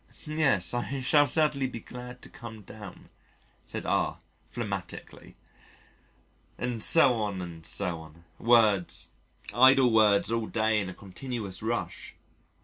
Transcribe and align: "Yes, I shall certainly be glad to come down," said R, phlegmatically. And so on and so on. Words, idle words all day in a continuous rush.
"Yes, 0.25 0.73
I 0.73 0.99
shall 1.01 1.27
certainly 1.27 1.67
be 1.67 1.79
glad 1.79 2.23
to 2.23 2.29
come 2.29 2.63
down," 2.63 3.09
said 3.67 3.85
R, 3.85 4.17
phlegmatically. 4.49 5.35
And 6.57 6.81
so 6.81 7.21
on 7.21 7.39
and 7.39 7.63
so 7.67 7.99
on. 8.01 8.23
Words, 8.39 9.09
idle 9.53 9.91
words 9.91 10.31
all 10.31 10.47
day 10.47 10.79
in 10.79 10.89
a 10.89 10.95
continuous 10.95 11.61
rush. 11.61 12.15